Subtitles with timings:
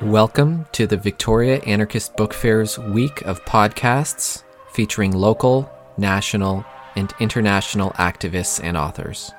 [0.00, 6.64] Welcome to the Victoria Anarchist Book Fair's week of podcasts featuring local, national,
[6.96, 9.32] and international activists and authors.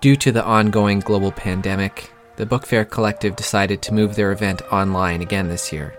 [0.00, 4.60] Due to the ongoing global pandemic, the Book Fair Collective decided to move their event
[4.72, 5.96] online again this year.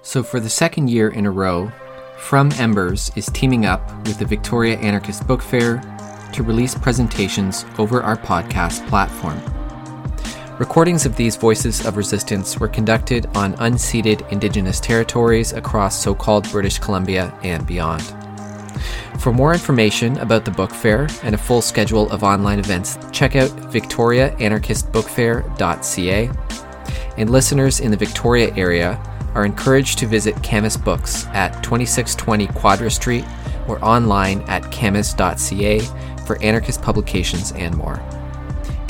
[0.00, 1.70] So, for the second year in a row,
[2.16, 5.82] From Embers is teaming up with the Victoria Anarchist Book Fair
[6.32, 9.40] to release presentations over our podcast platform.
[10.58, 16.50] Recordings of these voices of resistance were conducted on unceded Indigenous territories across so called
[16.50, 18.02] British Columbia and beyond.
[19.20, 23.36] For more information about the book fair and a full schedule of online events, check
[23.36, 26.30] out victoriaanarchistbookfair.ca.
[27.16, 29.00] And listeners in the Victoria area
[29.34, 33.24] are encouraged to visit Camas Books at 2620 Quadra Street
[33.68, 35.80] or online at camas.ca
[36.28, 38.00] for anarchist publications and more.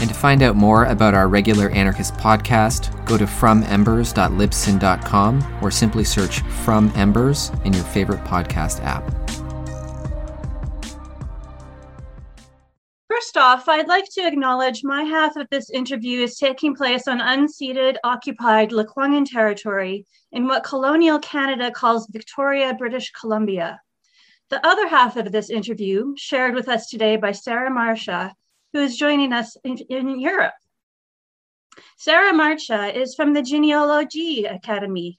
[0.01, 6.03] And to find out more about our regular anarchist podcast, go to fromembers.libsyn.com or simply
[6.05, 9.03] search From Embers in your favorite podcast app.
[13.09, 17.19] First off, I'd like to acknowledge my half of this interview is taking place on
[17.19, 23.81] unceded, occupied Lekwungen territory in what colonial Canada calls Victoria, British Columbia.
[24.51, 28.35] The other half of this interview, shared with us today by Sarah Marcia,
[28.73, 30.55] who is joining us in, in Europe.
[31.99, 35.19] Sarah Marcia is from the Jineology Academy.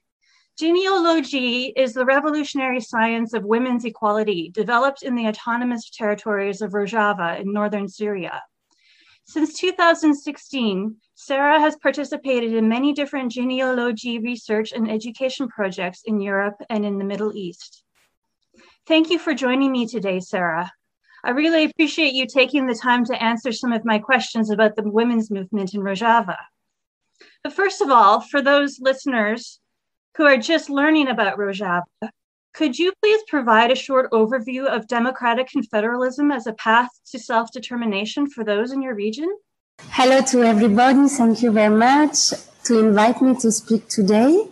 [0.60, 7.40] Jineology is the revolutionary science of women's equality developed in the autonomous territories of Rojava
[7.40, 8.42] in northern Syria.
[9.26, 16.56] Since 2016, Sarah has participated in many different jineology research and education projects in Europe
[16.72, 17.84] and in the Middle East.
[18.88, 20.72] Thank you for joining me today, Sarah.
[21.24, 24.90] I really appreciate you taking the time to answer some of my questions about the
[24.90, 26.38] women's movement in Rojava.
[27.44, 29.60] But first of all, for those listeners
[30.16, 31.84] who are just learning about Rojava,
[32.54, 37.52] could you please provide a short overview of democratic confederalism as a path to self
[37.52, 39.30] determination for those in your region?
[39.92, 41.08] Hello to everybody.
[41.08, 42.32] Thank you very much
[42.66, 44.48] to invite me to speak today.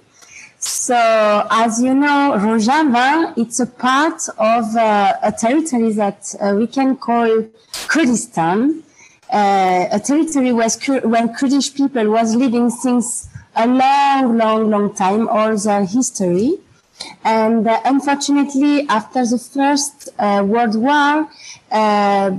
[0.68, 6.68] So, as you know, Rojava, it's a part of uh, a territory that uh, we
[6.68, 7.46] can call
[7.88, 8.84] Kurdistan,
[9.32, 10.70] uh, a territory where,
[11.04, 16.58] where Kurdish people was living since a long, long, long time, all their history.
[17.24, 21.30] And uh, unfortunately, after the First uh, World War,
[21.72, 22.32] uh,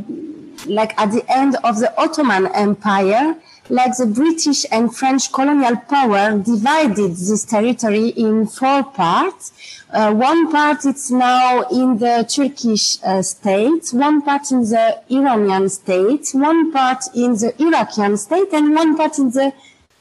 [0.66, 3.36] like at the end of the Ottoman Empire,
[3.70, 9.52] like the British and French colonial power divided this territory in four parts.
[9.90, 15.68] Uh, one part is now in the Turkish uh, state, one part in the Iranian
[15.68, 19.52] state, one part in the Iraqian state, and one part in the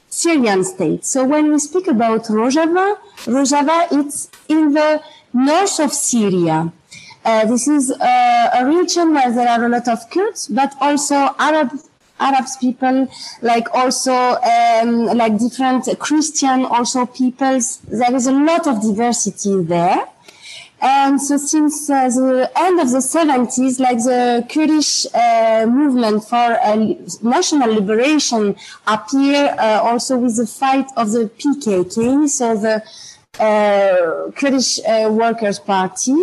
[0.08, 1.04] Syrian state.
[1.04, 5.02] So when we speak about Rojava, Rojava it's in the
[5.32, 6.72] north of Syria.
[7.24, 11.34] Uh, this is uh, a region where there are a lot of Kurds, but also
[11.38, 11.72] Arab
[12.20, 13.08] Arabs people,
[13.42, 17.78] like also um, like different Christian also peoples.
[17.88, 20.06] There is a lot of diversity there.
[20.80, 26.36] And so since uh, the end of the 70s, like the Kurdish uh, movement for
[26.36, 26.76] uh,
[27.20, 28.54] national liberation
[28.86, 32.82] appear uh, also with the fight of the PKK, so the
[33.40, 36.14] uh, Kurdish uh, Workers' Party.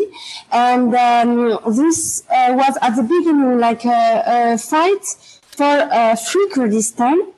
[0.51, 4.23] And um, this was at the beginning like a,
[4.53, 5.03] a fight
[5.55, 7.33] for free Kurdistan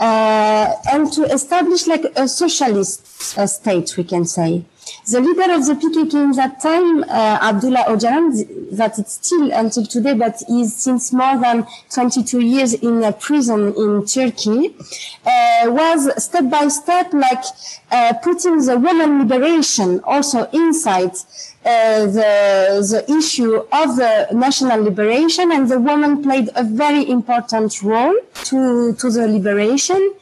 [0.00, 4.64] uh, and to establish like a socialist uh, state, we can say.
[5.10, 9.84] The leader of the PKK in that time, uh, Abdullah Öcalan, that it's still until
[9.84, 14.74] today, but is since more than 22 years in a prison in Turkey,
[15.26, 17.44] uh, was step by step like
[17.90, 21.12] uh, putting the women liberation also inside
[21.64, 27.82] uh, the, the issue of the national liberation and the woman played a very important
[27.82, 28.14] role
[28.44, 30.14] to, to the liberation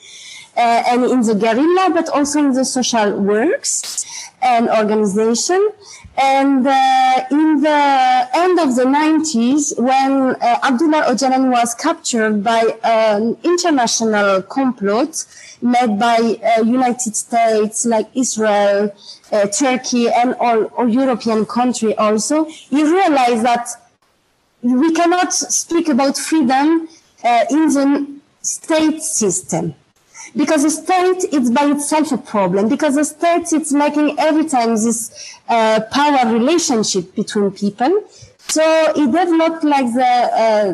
[0.56, 5.70] uh, and in the guerrilla, but also in the social works and organization.
[6.20, 12.76] And uh, in the end of the 90s, when uh, Abdullah Öcalan was captured by
[12.82, 15.26] an international complot
[15.62, 18.93] made by uh, United States, like Israel,
[19.32, 23.69] uh, Turkey, and all, all European country also, you realize that
[24.62, 26.88] we cannot speak about freedom
[27.25, 29.75] uh, in the state system
[30.37, 34.71] because the state is by itself a problem because the state is making every time
[34.71, 38.03] this uh, power relationship between people
[38.39, 38.63] so
[38.97, 40.13] it developed like the
[40.45, 40.73] uh,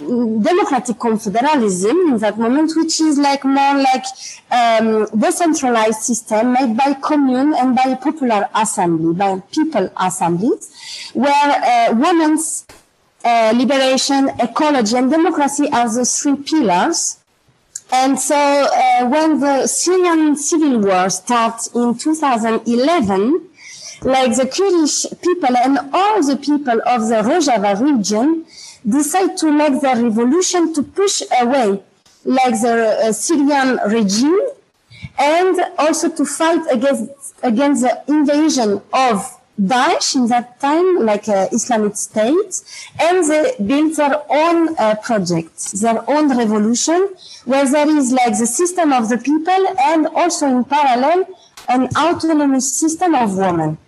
[0.00, 4.04] democratic confederalism in that moment, which is like more like
[4.50, 11.94] um, decentralized system made by commune and by popular assembly, by people assemblies, where uh,
[11.94, 12.66] women's
[13.24, 17.18] uh, liberation, ecology, and democracy are the three pillars.
[17.92, 23.48] And so uh, when the Syrian civil war starts in 2011,
[24.02, 28.44] like the Kurdish people and all the people of the Rojava region
[28.86, 31.82] decide to make the revolution to push away
[32.24, 34.40] like the uh, Syrian regime
[35.18, 41.48] and also to fight against against the invasion of Daesh in that time, like uh,
[41.50, 42.62] Islamic State,
[43.00, 47.08] and they built their own uh, project, their own revolution,
[47.46, 51.26] where there is like the system of the people and also in parallel
[51.68, 53.78] an autonomous system of women.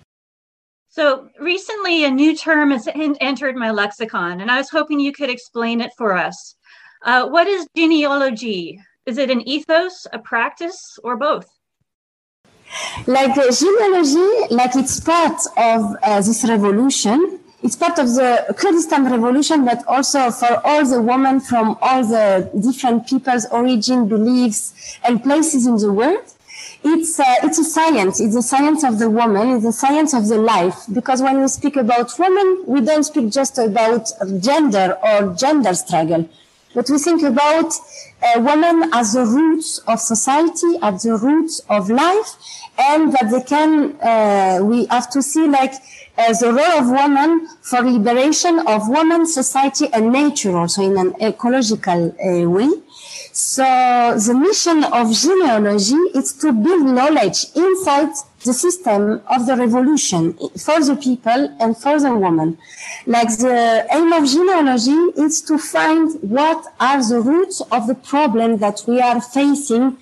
[0.89, 5.31] So recently, a new term has entered my lexicon, and I was hoping you could
[5.31, 6.57] explain it for us.
[7.05, 8.79] Uh, what is jineology?
[9.07, 11.47] Is it an ethos, a practice, or both?
[13.07, 17.41] Like uh, jineology, like it's part of uh, this revolution.
[17.63, 22.51] It's part of the Kurdistan revolution, but also for all the women from all the
[22.61, 26.25] different peoples, origin, beliefs, and places in the world
[26.85, 28.21] it's a, it's a science.
[28.21, 29.51] It's a science of the woman.
[29.51, 30.85] It's a science of the life.
[30.93, 34.11] Because when we speak about women, we don't speak just about
[34.41, 36.29] gender or gender struggle,
[36.75, 37.73] but we think about
[38.23, 42.37] uh, women as the roots of society, at the roots of life,
[42.79, 43.97] and that they can.
[44.01, 45.75] Uh, we have to see like
[46.19, 51.15] uh, the role of women for liberation of women, society, and nature, also in an
[51.21, 52.69] ecological uh, way.
[53.33, 58.11] So the mission of jineology is to build knowledge inside
[58.45, 62.59] the system of the revolution for the people and for the woman.
[63.07, 68.59] Like the aim of jineology is to find what are the roots of the problem
[68.59, 69.99] that we are facing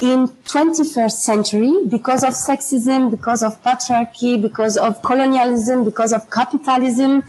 [0.00, 7.22] in 21st century because of sexism, because of patriarchy, because of colonialism, because of capitalism,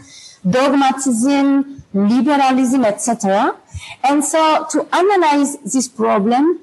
[0.48, 3.56] dogmatism, liberalism, etc.
[4.02, 6.60] And so to analyze this problem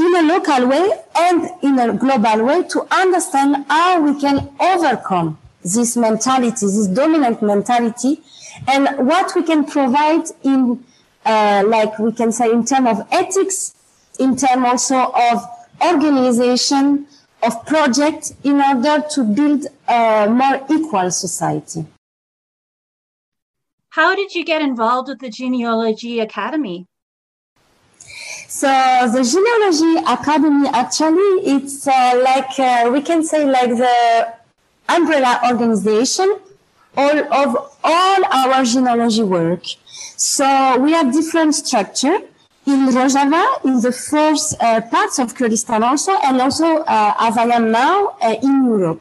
[0.00, 5.38] in a local way and in a global way to understand how we can overcome
[5.62, 8.20] this mentality, this dominant mentality,
[8.66, 10.84] and what we can provide in,
[11.24, 13.74] uh, like we can say, in terms of ethics,
[14.18, 15.44] in terms also of
[15.82, 17.06] organization,
[17.42, 21.86] of project, in order to build a more equal society.
[23.90, 26.86] How did you get involved with the Jineology Academy?
[28.50, 34.34] So the Jineology Academy actually it's uh, like uh, we can say like the
[34.88, 36.36] umbrella organization
[36.96, 39.62] all of all our jineology work.
[40.16, 42.18] So we have different structure
[42.66, 47.44] in Rojava, in the first uh, parts of Kurdistan also, and also uh, as I
[47.44, 49.00] am now uh, in Europe.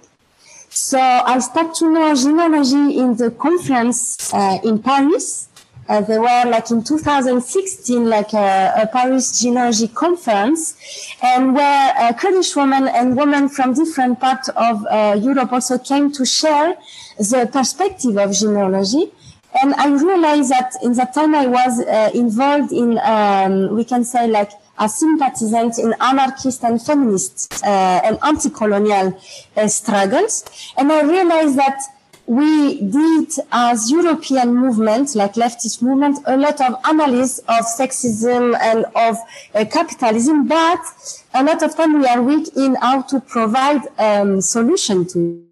[0.69, 5.48] So I started to know jineology in the conference uh, in Paris.
[5.89, 10.75] Uh, they were like in 2016, like a, a Paris jineology conference,
[11.23, 16.11] and where uh, Kurdish women and women from different parts of uh, Europe also came
[16.11, 16.77] to share
[17.17, 19.11] the perspective of jineology.
[19.63, 24.03] And I realized that in that time I was uh, involved in, um, we can
[24.03, 29.19] say like a sympathizant in anarchist and feminist uh, and anti-colonial
[29.57, 30.45] uh, struggles.
[30.77, 31.81] And I realized that
[32.29, 38.85] we did as European movement, like leftist movement, a lot of analysis of sexism and
[38.95, 39.17] of
[39.55, 40.79] uh, capitalism, but
[41.33, 45.43] a lot of time we are weak in how to provide um, solution to.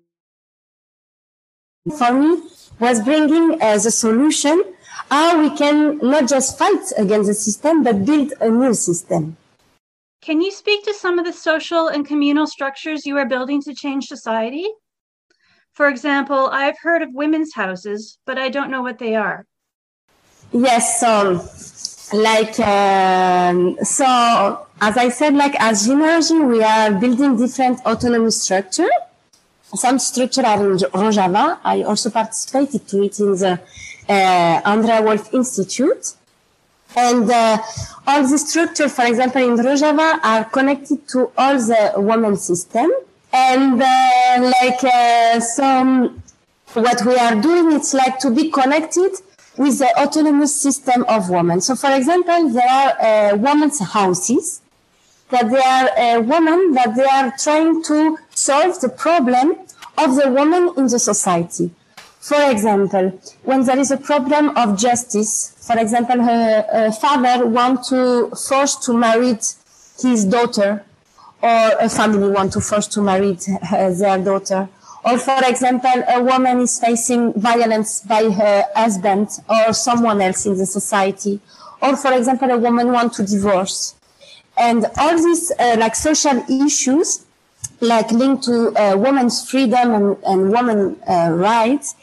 [1.98, 2.44] For me,
[2.80, 4.64] was bringing uh, a solution
[5.10, 9.36] how we can not just fight against the system, but build a new system.
[10.22, 13.74] Can you speak to some of the social and communal structures you are building to
[13.74, 14.68] change society?
[15.78, 19.46] For example, I've heard of women's houses, but I don't know what they are.
[20.52, 21.12] Yes, so
[22.18, 28.90] like um, so as I said, like as Jineology, we are building different autonomous structure.
[29.76, 31.60] Some structure are in Rojava.
[31.64, 33.60] I also participated to it in the
[34.10, 36.16] uh, Andrea Wolf Institute.
[36.96, 37.60] And uh,
[38.08, 42.90] all the structure, for example, in Rojava are connected to all the women system.
[43.34, 46.24] And uh, like uh, some,
[46.74, 49.12] what we are doing, it's like to be connected
[49.58, 51.62] with the autonomous system of women.
[51.62, 54.62] So, for example, there are uh, women's houses
[55.30, 59.56] that they are uh, women that they are trying to solve the problem
[59.98, 61.72] of the woman in the society.
[62.20, 67.86] For example, when there is a problem of justice, for example, her, her father want
[67.86, 69.38] to force to marry
[70.02, 70.84] his daughter,
[71.42, 73.34] or a family want to force to marry
[74.00, 74.68] their daughter,
[75.06, 80.58] or for example, a woman is facing violence by her husband or someone else in
[80.58, 81.40] the society,
[81.82, 83.96] or for example, a woman want to divorce,
[84.58, 87.26] and all these uh, like social issues,
[87.80, 91.96] like linked to uh, women's freedom and, and women uh, rights,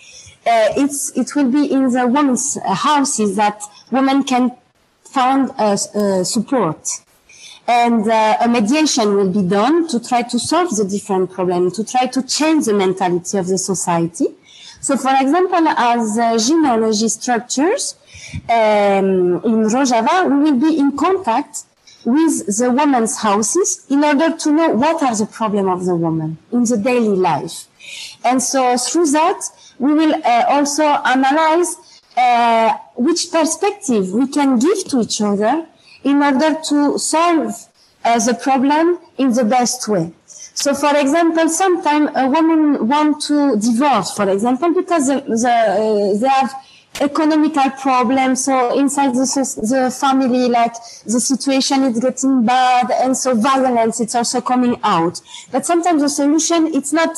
[0.46, 3.60] uh, it's it will be in the women's houses that
[3.90, 4.52] women can
[5.02, 6.88] find uh, uh, support
[7.66, 11.84] and uh, a mediation will be done to try to solve the different problems, to
[11.84, 14.26] try to change the mentality of the society.
[14.80, 17.96] So, for example, as uh, jineology structures
[18.50, 21.64] um, in Rojava, we will be in contact
[22.04, 26.36] with the women's houses in order to know what are the problems of the woman
[26.52, 27.66] in the daily life.
[28.22, 29.40] And so through that,
[29.78, 31.76] we will uh, also analyze
[32.16, 35.66] uh, which perspective we can give to each other
[36.04, 37.54] in order to solve
[38.04, 40.12] uh, the problem in the best way.
[40.26, 46.18] So, for example, sometimes a woman want to divorce, for example, because the, the, uh,
[46.20, 46.54] they have
[47.00, 48.44] economical problems.
[48.44, 49.26] So inside the,
[49.72, 55.20] the family, like the situation is getting bad, and so violence it's also coming out.
[55.50, 57.16] But sometimes the solution it's not.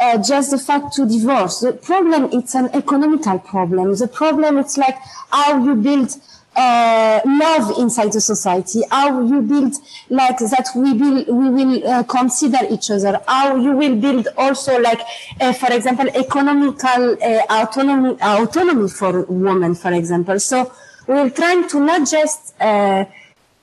[0.00, 1.60] Uh, just the fact to divorce.
[1.60, 3.94] The problem, it's an economical problem.
[3.94, 4.96] The problem, it's like
[5.30, 6.16] how you build
[6.54, 9.74] uh, love inside the society, how you build
[10.10, 14.78] like that we will, we will uh, consider each other, how you will build also
[14.80, 15.00] like,
[15.40, 20.38] uh, for example, economical uh, autonomy, autonomy for women, for example.
[20.38, 20.72] So
[21.06, 23.06] we're trying to not just uh,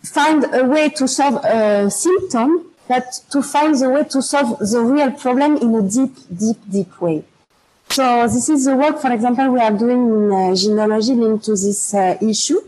[0.03, 4.81] find a way to solve a symptom, but to find the way to solve the
[4.81, 7.23] real problem in a deep, deep, deep way.
[7.91, 11.51] So this is the work, for example, we are doing in uh, jineology linked to
[11.51, 12.61] this uh, issue.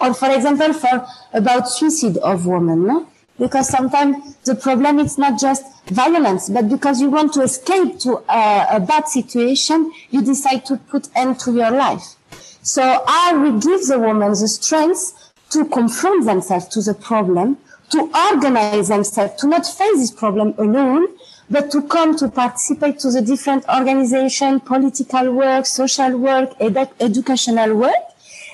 [0.00, 3.08] Or for example, for about suicide of women, no?
[3.38, 8.18] Because sometimes the problem is not just violence, but because you want to escape to
[8.28, 12.16] a, a bad situation, you decide to put end to your life.
[12.62, 17.58] So I will give the woman the strength to confront themselves to the problem,
[17.90, 21.06] to organize themselves, to not face this problem alone,
[21.48, 27.74] but to come to participate to the different organization, political work, social work, edu- educational
[27.74, 27.94] work.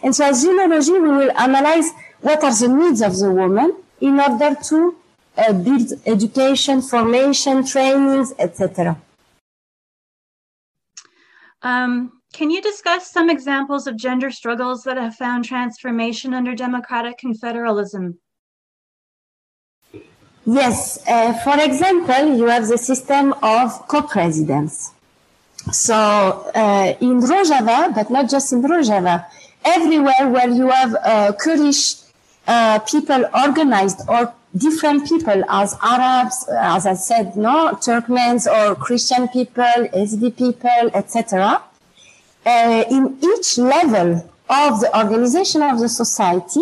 [0.04, 4.20] And so as jineology, we will analyze what are the needs of the woman in
[4.20, 4.94] order to
[5.38, 8.98] uh, build education, formation, trainings, etc.
[11.62, 17.18] Um, can you discuss some examples of gender struggles that have found transformation under democratic
[17.18, 18.16] confederalism?
[20.44, 24.90] Yes, uh, for example, you have the system of co-presidents.
[25.72, 25.94] So
[26.54, 29.24] uh, in Rojava, but not just in Rojava,
[29.64, 31.96] everywhere where you have uh, Kurdish
[32.46, 39.28] uh, people organized or different people as Arabs, as I said, no, Turkmens or Christian
[39.28, 41.62] people, Ezidi people, etc.
[42.46, 46.60] Uh, in each level of the organization of the society,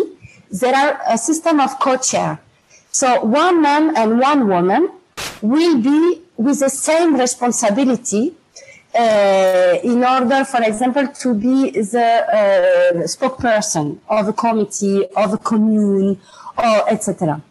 [0.49, 2.39] there are a system of co-chair.
[2.91, 4.89] So one man and one woman
[5.41, 8.35] will be with the same responsibility
[8.95, 15.37] uh, in order, for example, to be the uh, spokesperson of a committee, of a
[15.37, 16.19] commune,
[16.57, 17.41] or etc.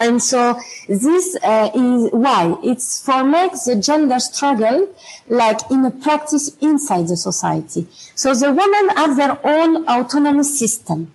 [0.00, 0.58] And so
[0.88, 4.94] this uh, is why it's for makes the gender struggle
[5.28, 7.88] like in a practice inside the society.
[8.14, 11.12] So the women have their own autonomous system.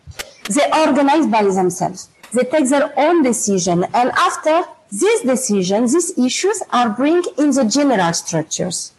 [0.49, 2.09] They organize by themselves.
[2.33, 3.85] They take their own decision.
[3.93, 8.91] And after this decision, these issues are bring in the general structures,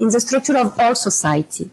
[0.00, 1.70] in the structure of all society.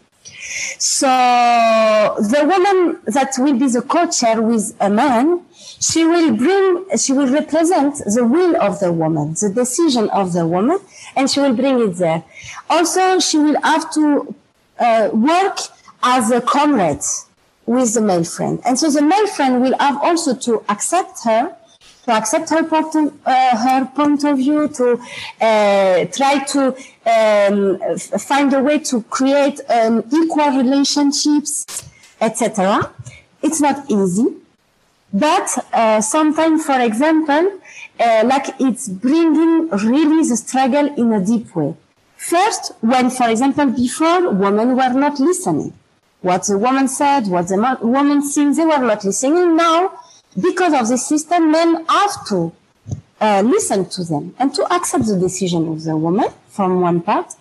[0.78, 7.12] So the woman that will be the co-chair with a man, she will bring, she
[7.12, 10.78] will represent the will of the woman, the decision of the woman,
[11.16, 12.22] and she will bring it there.
[12.70, 14.34] Also, she will have to
[14.78, 15.58] uh, work
[16.02, 17.02] as a comrade
[17.66, 18.60] with the male friend.
[18.64, 21.54] And so the male friend will have also to accept her,
[22.08, 24.98] to accept her point of, uh, her point of view, to
[25.40, 26.74] uh, try to
[27.14, 31.66] um, find a way to create um, equal relationships,
[32.18, 32.90] etc.
[33.42, 34.28] It's not easy,
[35.12, 37.60] but uh, sometimes, for example,
[38.00, 41.76] uh, like it's bringing really the struggle in a deep way.
[42.16, 45.74] First, when, for example, before women were not listening
[46.20, 49.56] what the woman said, what the woman thinks, they were not listening.
[49.56, 49.92] Now,
[50.40, 52.52] because of the system, men have to
[53.20, 57.34] uh, listen to them and to accept the decision of the woman from one part.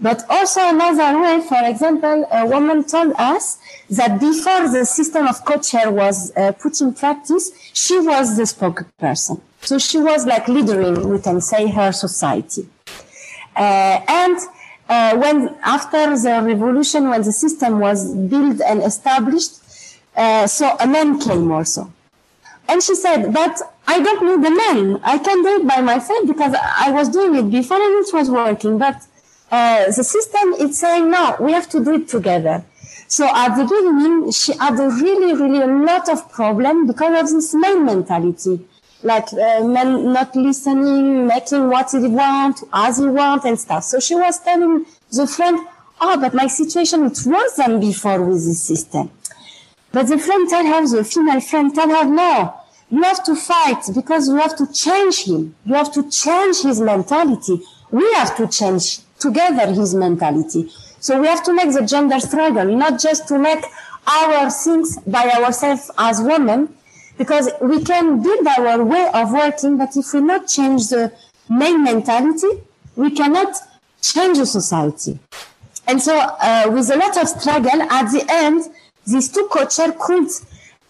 [0.00, 3.58] But also another way, for example, a woman told us
[3.90, 9.40] that before the system of co-chair was uh, put in practice, she was the spokesperson.
[9.60, 12.68] So she was like leading, we can say, her society.
[13.56, 14.38] Uh, and
[14.88, 19.52] uh, when after the revolution, when the system was built and established,
[20.16, 21.92] uh, so a man came also.
[22.68, 25.00] And she said, but I don't need a man.
[25.02, 28.30] I can do it by myself because I was doing it before and it was
[28.30, 28.78] working.
[28.78, 28.96] But
[29.50, 32.64] uh, the system is saying, no, we have to do it together.
[33.06, 37.30] So at the beginning, she had a really, really a lot of problem because of
[37.30, 38.66] this male mentality.
[39.02, 43.84] Like uh, men not listening, making what he want, as he want and stuff.
[43.84, 45.60] So she was telling the friend,
[46.00, 49.10] oh, but my situation, it wasn't before with this system.
[49.94, 52.52] But the friend tell her, the female friend tell her, no,
[52.90, 55.54] you have to fight because you have to change him.
[55.64, 57.62] You have to change his mentality.
[57.92, 60.68] We have to change together his mentality.
[60.98, 63.64] So we have to make the gender struggle, not just to make
[64.04, 66.74] our things by ourselves as women,
[67.16, 71.12] because we can build our way of working, but if we not change the
[71.48, 72.48] main mentality,
[72.96, 73.54] we cannot
[74.02, 75.20] change the society.
[75.86, 78.64] And so, uh, with a lot of struggle, at the end,
[79.06, 80.28] these two co-chairs could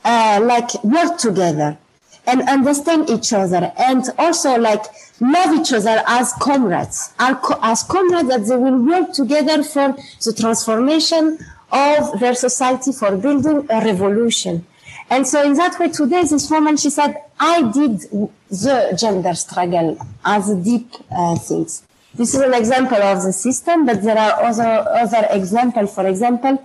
[0.05, 1.79] uh, like work together
[2.27, 4.83] and understand each other and also like
[5.21, 9.95] love each other as comrades as comrades that they will work together for
[10.25, 11.39] the transformation
[11.71, 14.65] of their society for building a revolution.
[15.11, 18.01] And so in that way today this woman she said i did
[18.51, 21.83] the gender struggle as deep uh, things.
[22.15, 26.59] This is an example of the system but there are other other examples for example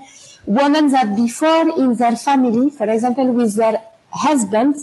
[0.50, 3.80] women that before in their family, for example, with their
[4.10, 4.76] husband,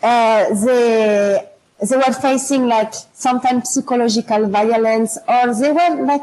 [0.00, 1.48] uh, they
[1.88, 6.22] they were facing like sometimes psychological violence, or they were like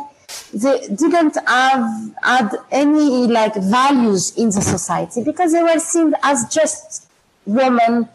[0.54, 6.48] they didn't have had any like values in the society because they were seen as
[6.48, 7.10] just
[7.46, 8.08] women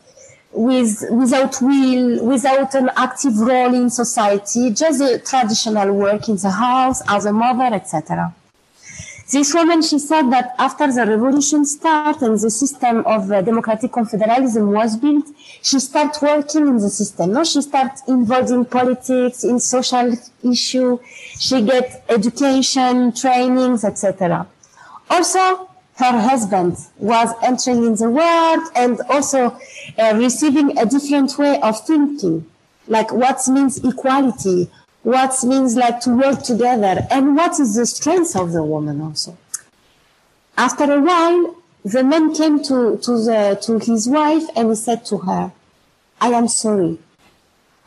[0.53, 6.51] with without will, without an active role in society, just a traditional work in the
[6.51, 8.35] house as a mother, etc.
[9.29, 13.91] This woman, she said that after the revolution started and the system of uh, democratic
[13.91, 15.27] confederalism was built,
[15.63, 17.33] she started working in the system.
[17.33, 21.01] No, she started involved in politics, in social issue.
[21.41, 24.47] She get education, trainings, etc.
[25.11, 29.59] Also, her husband was entering in the world and also
[29.99, 32.47] uh, receiving a different way of thinking,
[32.87, 34.71] like what means equality,
[35.07, 39.39] what means like to work together and what is the strength of the woman also.
[40.59, 45.05] After a while, the man came to, to, the, to his wife and he said
[45.07, 45.53] to her,
[46.21, 46.99] I am sorry.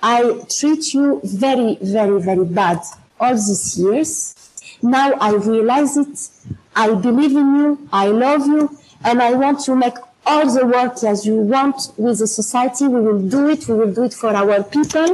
[0.02, 2.80] I treat you very, very, very bad
[3.20, 4.34] all these years.
[4.82, 6.30] Now I realize it.
[6.74, 7.90] I believe in you.
[7.92, 8.78] I love you.
[9.04, 9.96] And I want to make
[10.30, 12.88] all the work as you want with the society.
[12.88, 13.68] We will do it.
[13.68, 15.08] We will do it for our people.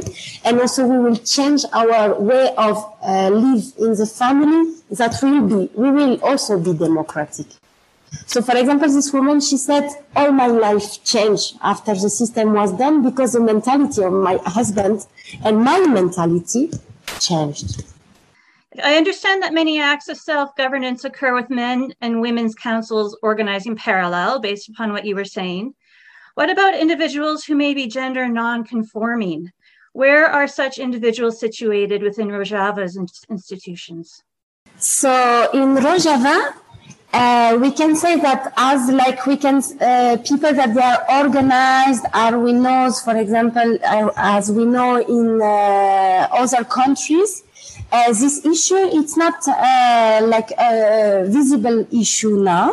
[0.44, 5.42] And also we will change our way of uh, live in the family that will
[5.52, 7.46] be, we will also be democratic.
[8.26, 12.72] So for example, this woman, she said, all my life changed after the system was
[12.72, 15.06] done because the mentality of my husband
[15.44, 16.70] and my mentality
[17.20, 17.84] changed.
[18.82, 23.76] I understand that many acts of self governance occur with men and women's councils organizing
[23.76, 25.74] parallel based upon what you were saying.
[26.34, 29.50] What about individuals who may be gender non conforming?
[29.92, 32.98] Where are such individuals situated within Rojava's
[33.30, 34.22] institutions?
[34.76, 36.54] So in Rojava,
[37.14, 42.04] uh, we can say that as like we can uh, people that they are organized
[42.12, 47.42] are we know for example uh, as we know in uh, other countries
[47.92, 52.72] uh, this issue it's not uh, like a visible issue now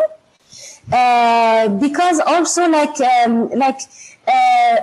[0.92, 3.80] uh, because also like um, like
[4.28, 4.78] uh,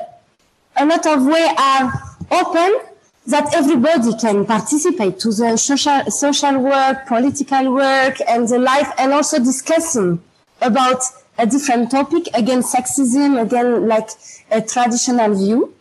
[0.76, 1.92] a lot of way are
[2.30, 2.80] open
[3.26, 9.12] that everybody can participate to the social social work, political work, and the life, and
[9.12, 10.20] also discussing
[10.60, 11.02] about
[11.38, 14.08] a different topic against sexism, again like
[14.50, 15.74] a traditional view.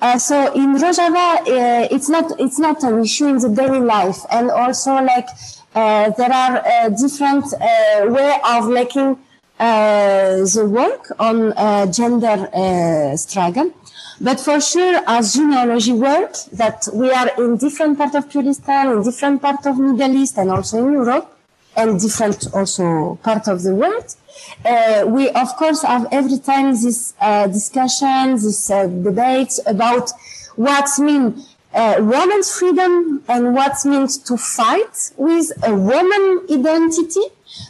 [0.00, 4.18] Uh, so in Rojava, uh, it's not it's not an issue in the daily life,
[4.30, 5.28] and also like
[5.74, 9.16] uh, there are uh, different uh, way of making
[9.58, 11.52] uh, the work on
[11.92, 13.72] gender struggle.
[14.20, 19.02] But for sure, as jineology work, that we are in different part of Kurdistan, in
[19.02, 21.31] different part of Middle East, and also in Europe,
[21.76, 24.14] and different also part of the world.
[24.64, 30.10] Uh, we of course have every time this uh, discussion, this uh, debate about
[30.56, 37.22] what means uh, freedom and what means to fight with a woman identity,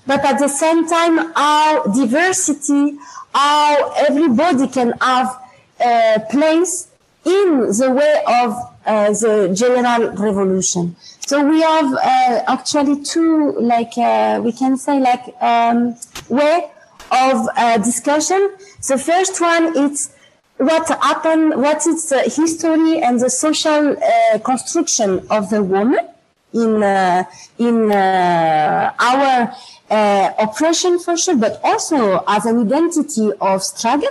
[0.06, 2.96] but at the same time, how diversity,
[3.34, 5.38] how everybody can have
[5.80, 6.88] a place
[7.24, 10.96] in the way of uh, the general revolution.
[11.26, 15.96] So we have uh, actually two, like uh, we can say, like um,
[16.28, 16.70] way
[17.12, 18.50] of uh, discussion.
[18.88, 20.12] The first one is
[20.56, 26.08] what happened, what is the history and the social uh, construction of the woman
[26.52, 27.24] in uh,
[27.58, 29.54] in uh, our
[29.90, 34.10] uh, oppression for sure, but also as an identity of struggle.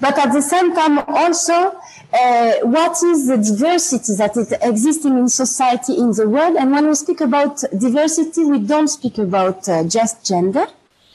[0.00, 1.78] But at the same time, also
[2.16, 6.56] uh, what is the diversity that is existing in society in the world?
[6.56, 10.66] And when we speak about diversity, we don't speak about uh, just gender.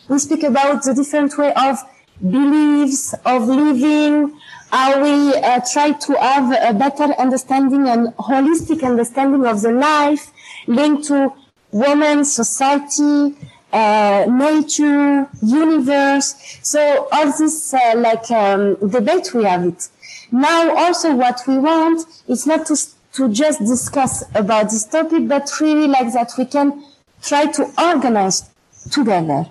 [0.07, 1.77] We speak about the different way of
[2.21, 4.37] beliefs, of living,
[4.71, 10.31] how we uh, try to have a better understanding and holistic understanding of the life
[10.67, 11.33] linked to
[11.71, 13.35] women, society,
[13.73, 16.35] uh, nature, universe.
[16.61, 19.89] So all this uh, like um, debate we have it.
[20.31, 22.77] Now also what we want is not to
[23.13, 26.81] to just discuss about this topic, but really like that we can
[27.21, 28.49] try to organize
[28.89, 29.45] together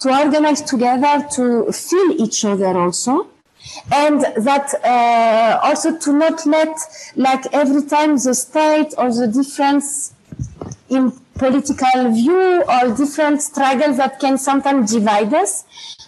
[0.00, 3.28] to organize together to feel each other also
[3.92, 6.74] and that uh, also to not let
[7.16, 10.14] like every time the state or the difference
[10.88, 15.64] in political view or different struggles that can sometimes divide us.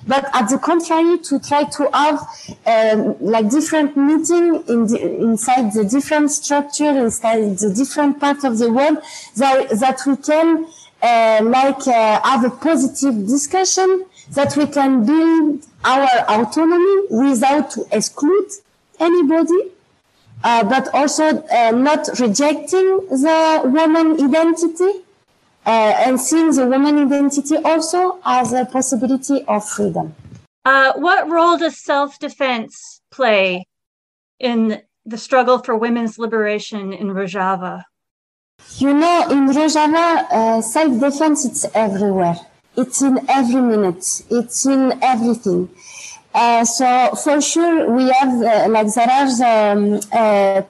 [0.07, 2.19] But at the contrary to try to have
[2.67, 8.59] um, like different meeting in the, inside the different structure inside the different part of
[8.59, 8.99] the world
[9.37, 10.67] that, that we can
[11.03, 17.87] uh, like uh, have a positive discussion that we can build our autonomy without to
[17.91, 18.49] exclude
[19.01, 19.71] anybody,
[20.45, 25.02] uh, but also uh, not rejecting the woman identity
[25.67, 30.15] and seeing the woman identity also as a possibility of freedom.
[30.65, 33.67] Uh, what role does self-defense play
[34.39, 37.83] in the struggle for women's liberation in Rojava?
[38.77, 42.37] You know, in Rojava, uh, self-defense it's everywhere.
[42.77, 44.23] It's in every minute.
[44.31, 45.69] It's in everything.
[46.35, 50.63] Uh, so for sure, we have uh, like there are um, uh,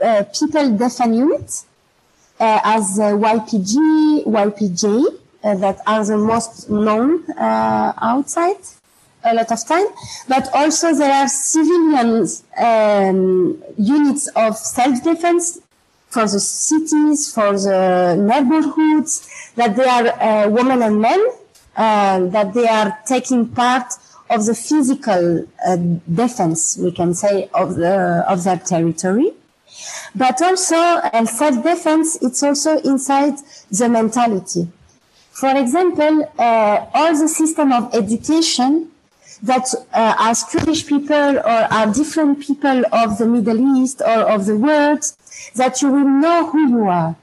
[0.00, 1.69] uh people defense units uh,
[2.40, 5.06] as YPG, YPJ
[5.44, 8.56] uh, that are the most known outside
[9.24, 9.86] a lot of time,
[10.28, 12.26] but also there are civilian
[12.58, 15.60] um, units of self-defense
[16.08, 21.24] for the cities, for the neighborhoods, that they are uh, women and men,
[21.76, 23.92] uh, that they are taking part
[24.28, 25.76] of the physical uh,
[26.12, 29.32] defense, we can say, of the of their territory.
[30.14, 33.34] But also, uh, self-defense, it's also inside
[33.70, 34.68] the mentality.
[35.32, 38.90] For example, uh, all the system of education
[39.42, 44.46] that uh, as Kurdish people or are different people of the Middle East or of
[44.46, 45.02] the world,
[45.54, 47.16] that you will know who you are,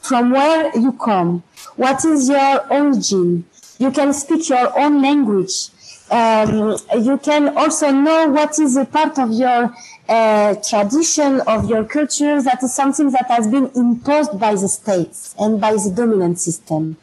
[0.00, 1.42] from where you come,
[1.76, 3.44] what is your origin.
[3.78, 5.68] You can speak your own language.
[6.10, 9.74] Um, you can also know what is a part of your
[10.06, 15.60] tradition, of your culture, that is something that has been imposed by the states and
[15.60, 16.96] by the dominant system.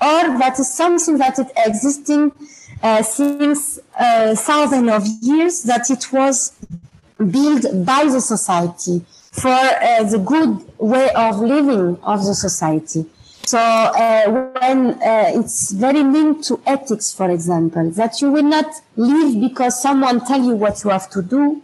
[0.00, 2.32] Or that is something that is existing
[2.82, 6.52] uh, since uh, thousands of years, that it was
[7.18, 13.06] built by the society for uh, the good way of living of the society.
[13.44, 18.66] So uh, when uh, it's very linked to ethics, for example, that you will not
[18.96, 21.62] live because someone tell you what you have to do,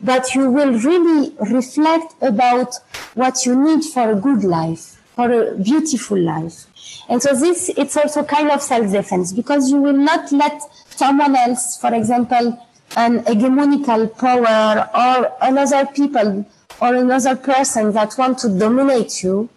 [0.00, 2.74] but you will really reflect about
[3.14, 6.66] what you need for a good life, for a beautiful life.
[7.08, 10.60] And so this, it's also kind of self-defense because you will not let
[10.90, 12.58] someone else, for example,
[12.96, 16.46] an hegemonical power or another people
[16.80, 19.48] or another person that want to dominate you,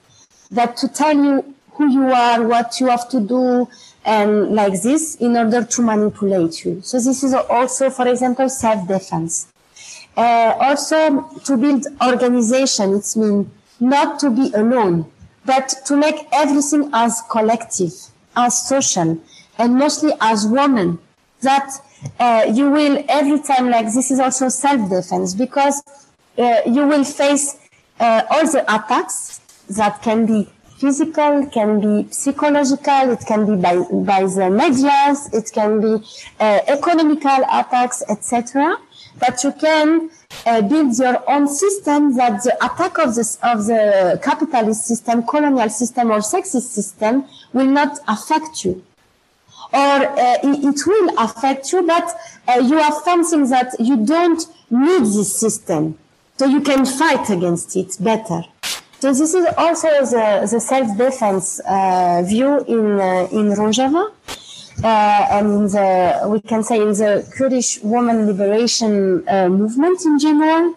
[0.51, 3.67] that to tell you who you are, what you have to do,
[4.05, 6.81] and like this in order to manipulate you.
[6.81, 9.47] So this is also, for example, self-defense.
[10.17, 13.47] Uh, also to build organization, it means
[13.79, 15.05] not to be alone,
[15.45, 17.93] but to make everything as collective,
[18.35, 19.21] as social,
[19.59, 20.97] and mostly as woman.
[21.41, 21.69] That
[22.19, 25.83] uh, you will every time like this is also self-defense because
[26.37, 27.55] uh, you will face
[27.99, 33.77] uh, all the attacks that can be physical, can be psychological, it can be by,
[33.91, 36.03] by the medias, it can be
[36.39, 38.77] uh, economical attacks, etc.
[39.19, 40.09] But you can
[40.45, 45.69] uh, build your own system that the attack of the, of the capitalist system, colonial
[45.69, 48.83] system, or sexist system will not affect you.
[49.73, 52.15] Or uh, it, it, will affect you, but
[52.47, 55.97] uh, you have something that you don't need this system.
[56.37, 58.43] So you can fight against it better.
[58.99, 64.11] So this is also the, the self-defense uh, view in, uh, in Rojava.
[64.83, 70.75] Uh, and the, we can say in the Kurdish woman liberation uh, movement in general.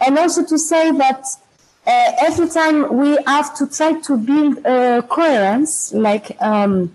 [0.00, 1.24] And also to say that
[1.86, 4.62] uh, every time we have to try to build
[5.08, 6.94] coherence, like um,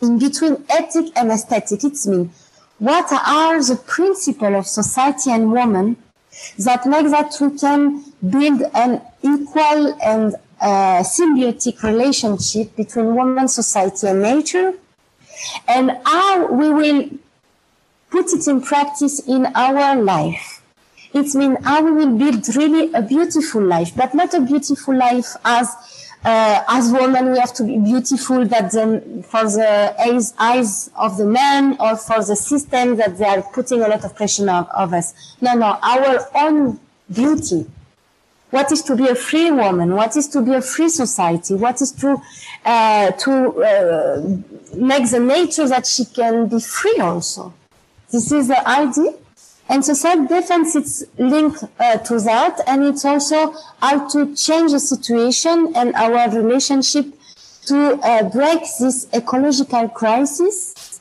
[0.00, 2.30] in between ethic and aesthetic, it's mean
[2.80, 5.96] what are the principles of society and woman
[6.58, 14.06] that make that we can build an equal and uh, symbiotic relationship between woman, society,
[14.06, 14.72] and nature
[15.68, 17.10] and how we will
[18.10, 20.62] put it in practice in our life.
[21.12, 25.34] It means how we will build really a beautiful life, but not a beautiful life
[25.44, 25.74] as
[26.24, 31.16] uh, as women we have to be beautiful that the, for the eyes, eyes of
[31.16, 34.68] the men or for the system that they are putting a lot of pressure of,
[34.68, 35.14] of us.
[35.40, 36.78] No, no, our own
[37.10, 37.66] beauty
[38.50, 41.80] what is to be a free woman, what is to be a free society, what
[41.80, 42.20] is to
[42.64, 44.36] uh, to uh,
[44.76, 47.54] make the nature that she can be free also.
[48.10, 49.14] This is the idea.
[49.68, 54.80] And so self-defense is linked uh, to that, and it's also how to change the
[54.80, 57.06] situation and our relationship
[57.66, 61.00] to uh, break this ecological crisis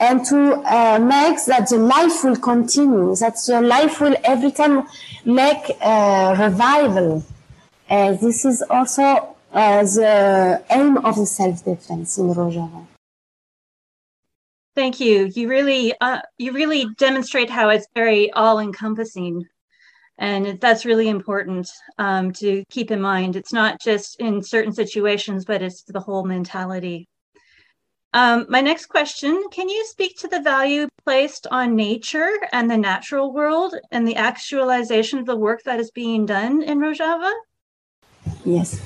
[0.00, 4.86] and to uh, make that the life will continue, that the life will every time
[5.26, 7.24] make a revival.
[7.90, 12.86] Uh, this is also uh, the aim of the self-defense in Rojava.
[14.74, 15.30] Thank you.
[15.34, 19.44] You really, uh, you really demonstrate how it's very all-encompassing,
[20.18, 23.36] and that's really important um, to keep in mind.
[23.36, 27.08] It's not just in certain situations, but it's the whole mentality.
[28.16, 32.78] Um, my next question Can you speak to the value placed on nature and the
[32.78, 37.30] natural world and the actualization of the work that is being done in Rojava?
[38.46, 38.80] Yes.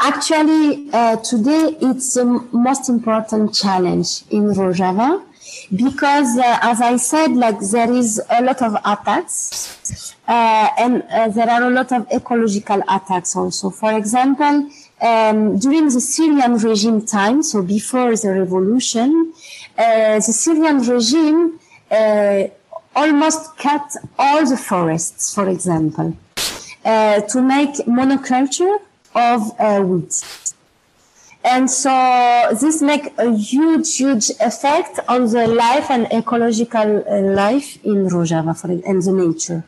[0.00, 5.22] Actually, uh, today it's the most important challenge in Rojava
[5.76, 11.28] because, uh, as I said, like there is a lot of attacks uh, and uh,
[11.28, 13.68] there are a lot of ecological attacks also.
[13.68, 14.70] For example,
[15.02, 19.32] um, during the Syrian regime time, so before the revolution,
[19.76, 21.58] uh, the Syrian regime
[21.90, 22.44] uh,
[22.94, 26.16] almost cut all the forests, for example,
[26.84, 28.78] uh, to make monoculture
[29.14, 30.14] of uh, wheat.
[31.44, 31.90] And so
[32.60, 38.56] this make a huge, huge effect on the life and ecological uh, life in Rojava
[38.56, 39.64] for, and the nature.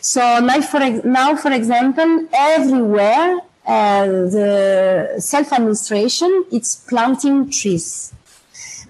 [0.00, 8.12] So now for, now, for example, everywhere the self-administration, it's planting trees.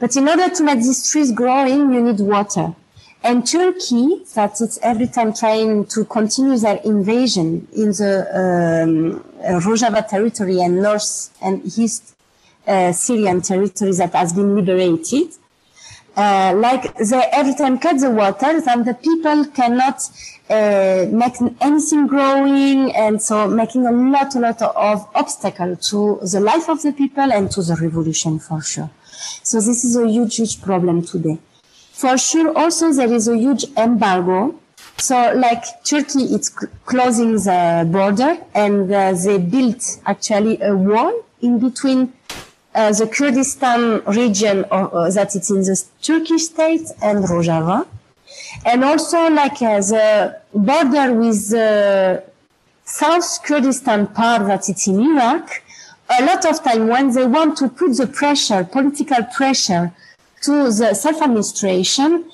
[0.00, 2.74] But in order to make these trees growing, you need water.
[3.24, 9.24] And Turkey, that it's every time trying to continue their invasion in the um,
[9.60, 12.16] Rojava territory and north and east
[12.66, 15.34] uh, Syrian territory that has been liberated,
[16.16, 20.02] uh, like they every time cut the water, then the people cannot
[20.50, 26.40] uh, make anything growing, and so making a lot, a lot of obstacle to the
[26.40, 28.90] life of the people and to the revolution for sure.
[29.42, 31.38] So this is a huge, huge problem today.
[31.92, 34.58] For sure, also there is a huge embargo.
[34.98, 36.50] So like Turkey, it's
[36.84, 42.12] closing the border, and uh, they built actually a wall in between
[42.74, 47.86] uh, the Kurdistan region uh, that it's in the Turkish state and Rojava.
[48.64, 52.24] And also like uh, the border with the
[52.84, 55.62] South Kurdistan part that it's in Iraq,
[56.18, 59.92] a lot of time when they want to put the pressure, political pressure
[60.42, 62.24] to the self-administration,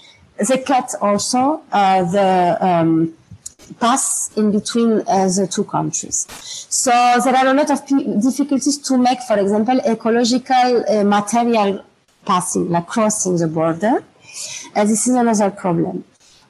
[0.49, 3.15] they cut also uh, the um,
[3.81, 6.27] pass in between uh, the two countries.
[6.71, 6.91] So
[7.25, 7.87] there are a lot of
[8.23, 11.85] difficulties to make, for example, ecological uh, material
[12.25, 14.05] passing, like crossing the border.
[14.75, 16.05] Uh, this is another problem.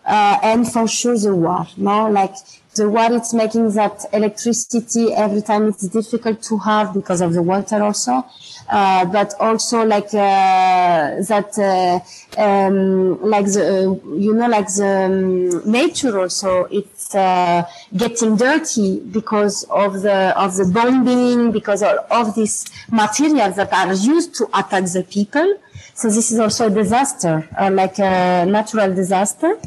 [0.05, 2.35] Uh, and for sure the war, no, like
[2.79, 7.43] the war it's making that electricity every time it's difficult to have because of the
[7.43, 8.25] water also.
[8.69, 14.93] Uh, but also like uh, that uh, um, like the uh, you know like the
[15.07, 17.65] um, nature also it's uh,
[17.97, 23.93] getting dirty because of the of the bombing because of, of these materials that are
[23.95, 25.49] used to attack the people.
[25.95, 29.59] So this is also a disaster uh, like a natural disaster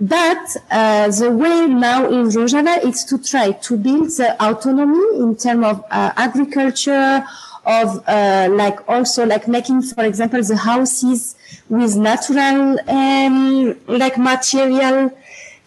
[0.00, 5.36] But uh, the way now in Rojava is to try to build the autonomy in
[5.36, 7.24] terms of uh, agriculture,
[7.66, 11.34] of uh, like also like making, for example, the houses
[11.68, 15.16] with natural um, like material.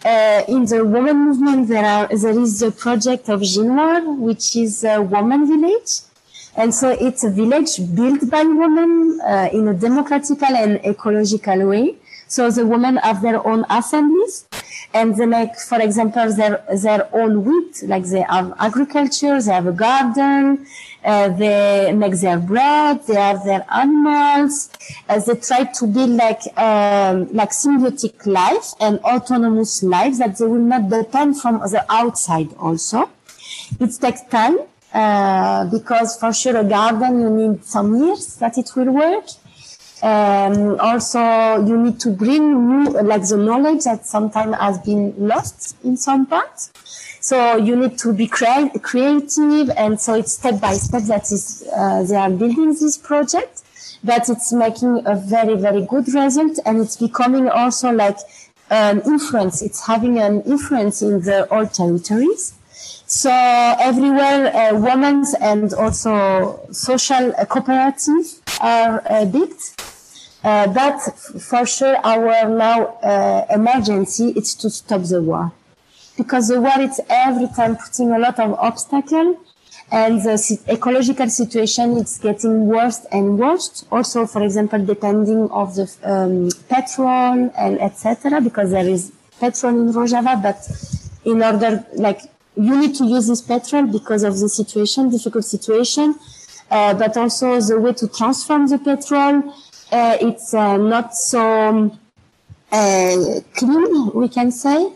[0.06, 4.86] Uh, in the women movement, there are there is the project of Jinwar, which is
[4.86, 6.00] a woman village,
[6.56, 11.98] and so it's a village built by women uh, in a democratical and ecological way.
[12.30, 14.48] So the women have their own assemblies
[14.94, 19.66] and they make, for example, their, their own wheat, like they have agriculture, they have
[19.66, 20.68] a garden,
[21.04, 24.70] uh, they make their bread, they have their animals,
[25.10, 30.46] uh, they try to build like, um, like symbiotic life and autonomous lives that they
[30.46, 33.10] will not depend from the outside also.
[33.80, 34.60] It takes time,
[34.94, 39.26] uh, because for sure a garden you need some years that it will work.
[40.02, 41.20] Um, also,
[41.66, 46.26] you need to bring new, like the knowledge that sometimes has been lost in some
[46.26, 46.72] parts.
[47.22, 51.68] So you need to be crea- creative, and so it's step by step that is
[51.76, 53.64] uh, they are building this project.
[54.02, 58.18] But it's making a very very good result, and it's becoming also like
[58.70, 59.62] an influence.
[59.62, 62.54] It's having an influence in the all territories.
[63.06, 69.52] So everywhere, uh, women's and also social uh, cooperative are uh, big.
[70.44, 71.00] Uh, but
[71.50, 75.52] for sure, our now uh, emergency is to stop the war,
[76.18, 79.38] because the war is every time putting a lot of obstacle,
[79.92, 83.86] and the ecological situation is getting worse and worse.
[83.92, 88.40] Also, for example, depending of the um, petrol and etc.
[88.40, 90.60] Because there is petrol in Rojava, but
[91.26, 92.22] in order like
[92.56, 96.16] you need to use this petrol because of the situation, difficult situation,
[96.70, 99.54] uh, but also the way to transform the petrol
[99.92, 101.98] uh, it's uh, not so
[102.72, 103.16] uh,
[103.56, 104.92] clean, we can say.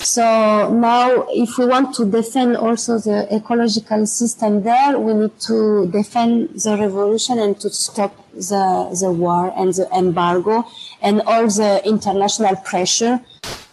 [0.00, 5.88] So now, if we want to defend also the ecological system there, we need to
[5.90, 10.64] defend the revolution and to stop the, the war and the embargo
[11.02, 13.20] and all the international pressure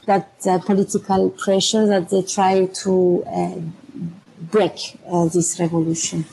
[0.08, 3.56] that uh, political pressure that they try to uh,
[4.52, 6.26] break uh, this revolution.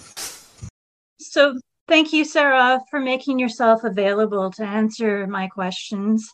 [1.18, 6.28] So Thank you, Sarah, for making yourself available to answer my questions.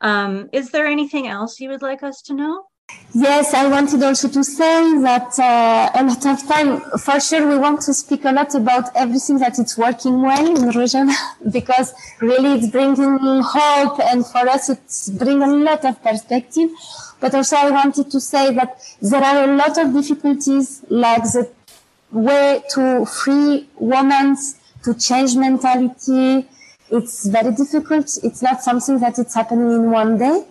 [0.00, 2.64] Um, is there anything else you would like us to know?
[3.12, 7.58] Yes, I wanted also to say that uh, a lot of time, for sure, we
[7.58, 11.12] want to speak a lot about everything that it's working well in Rojava
[11.50, 16.70] because really it's bringing hope and for us it's bringing a lot of perspective.
[17.18, 21.50] But also I wanted to say that there are a lot of difficulties like the
[22.12, 26.46] way to free women's to change mentality.
[26.90, 28.06] It's very difficult.
[28.22, 30.44] It's not something that it's happening in one day.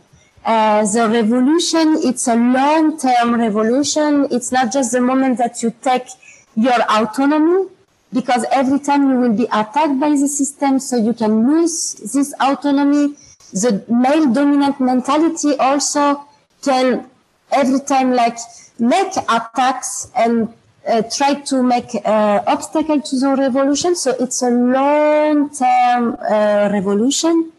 [0.45, 4.27] Uh, the revolution, it's a long-term revolution.
[4.29, 6.07] It's not just the moment that you take
[6.55, 7.69] your autonomy,
[8.13, 12.33] because every time you will be attacked by the system, so you can lose this
[12.39, 13.15] autonomy.
[13.53, 16.27] The male dominant mentality also
[16.61, 17.09] can
[17.51, 18.37] every time like
[18.79, 20.53] make attacks and
[20.87, 23.95] uh, try to make uh, obstacle to the revolution.
[23.95, 27.51] So it's a long-term uh, revolution.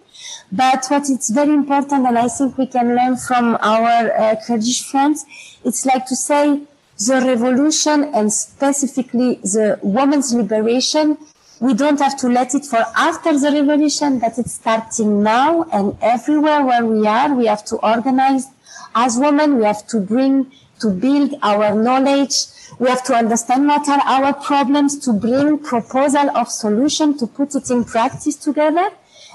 [0.52, 4.88] But what is very important, and I think we can learn from our uh, Kurdish
[4.88, 5.26] friends,
[5.64, 6.60] it's like to say
[6.98, 11.18] the revolution and specifically the women's liberation.
[11.60, 15.96] We don't have to let it for after the revolution, but it's starting now and
[16.00, 18.46] everywhere where we are, we have to organize
[18.94, 19.58] as women.
[19.58, 22.46] We have to bring to build our knowledge,
[22.78, 27.54] we have to understand what are our problems to bring proposal of solution to put
[27.54, 28.90] it in practice together.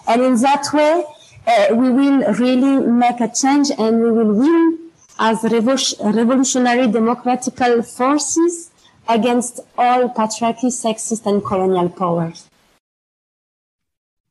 [0.07, 1.05] And in that way,
[1.47, 4.79] uh, we will really make a change and we will win
[5.19, 8.71] as revolutionary democratical forces
[9.07, 12.47] against all patriarchy, sexist, and colonial powers.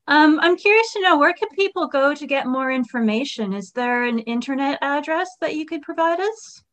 [0.07, 3.53] Um, I'm curious to know where can people go to get more information?
[3.53, 6.65] Is there an internet address that you could provide us?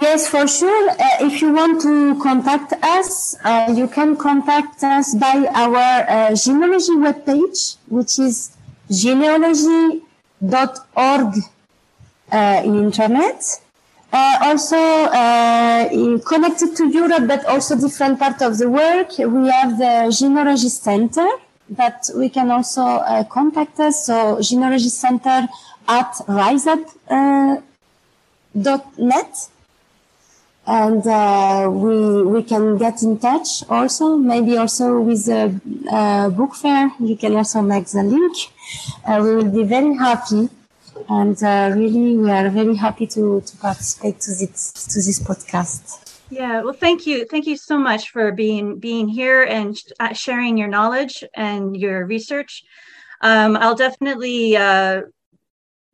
[0.00, 0.90] Yes, for sure.
[0.90, 6.30] Uh, if you want to contact us, uh, you can contact us by our uh,
[6.32, 8.56] jineology webpage, which is
[8.90, 10.02] jineoloji.org
[12.32, 13.60] uh, in internet.
[14.12, 15.88] Uh, also uh,
[16.26, 19.16] connected to Europe, but also different part of the work.
[19.18, 21.28] We have the Jineology Center
[21.70, 23.00] that we can also
[23.30, 24.06] contact us.
[24.06, 25.48] So Jineology Center
[25.86, 27.62] at riseup.net
[30.66, 35.60] and uh, we we can get in touch also maybe also with the
[35.92, 38.36] uh, book fair you can also make the link
[39.06, 40.48] uh, we will be very happy.
[41.08, 46.00] And uh, really, we are very happy to, to participate to this to this podcast.
[46.30, 50.56] Yeah, well, thank you, thank you so much for being being here and uh, sharing
[50.56, 52.64] your knowledge and your research.
[53.20, 55.02] Um, I'll definitely uh,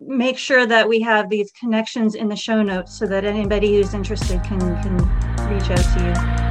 [0.00, 3.94] make sure that we have these connections in the show notes so that anybody who's
[3.94, 4.96] interested can can
[5.48, 6.49] reach out to you.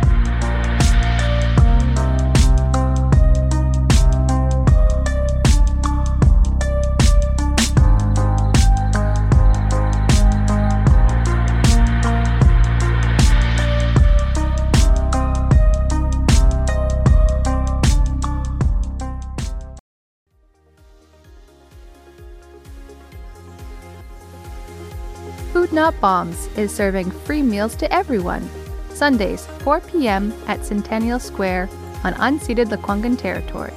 [25.69, 28.49] Food Not Bombs is serving free meals to everyone.
[28.89, 30.33] Sundays, 4 p.m.
[30.47, 31.69] at Centennial Square
[32.03, 33.73] on unceded Lekwungen territory.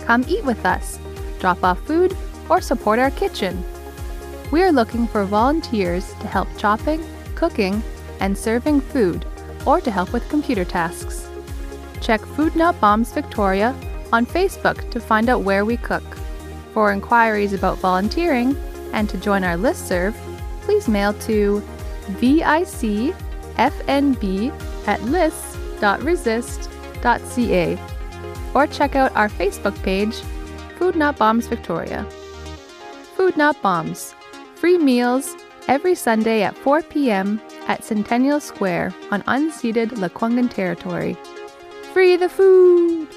[0.00, 0.98] Come eat with us,
[1.40, 2.14] drop off food,
[2.50, 3.64] or support our kitchen.
[4.50, 7.02] We are looking for volunteers to help chopping,
[7.34, 7.82] cooking,
[8.20, 9.24] and serving food,
[9.64, 11.30] or to help with computer tasks.
[12.02, 13.74] Check Food Not Bombs Victoria
[14.12, 16.04] on Facebook to find out where we cook.
[16.74, 18.54] For inquiries about volunteering
[18.92, 20.14] and to join our listserv,
[20.66, 21.62] please mail to
[22.20, 23.14] vicfnb
[24.86, 27.78] at lists.resist.ca
[28.54, 30.16] or check out our Facebook page,
[30.78, 32.04] Food Not Bombs Victoria.
[33.16, 34.14] Food Not Bombs,
[34.56, 35.36] free meals
[35.68, 37.40] every Sunday at 4 p.m.
[37.68, 41.16] at Centennial Square on unceded Lekwungen territory.
[41.92, 43.08] Free the food!